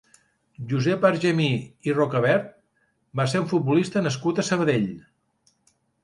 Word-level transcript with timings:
Josep 0.69 1.03
Argemí 1.09 1.49
i 1.89 1.93
Rocabert 1.97 2.47
va 3.21 3.25
ser 3.33 3.41
un 3.41 3.45
futbolista 3.51 4.03
nascut 4.07 4.41
a 4.41 4.47
Sabadell. 4.49 4.89